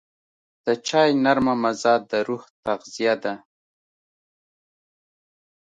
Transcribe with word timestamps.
د 0.65 0.67
چای 0.87 1.09
نرمه 1.23 1.53
مزه 1.63 1.93
د 2.09 2.11
روح 2.27 2.43
تغذیه 2.63 3.15
ده. 3.23 3.33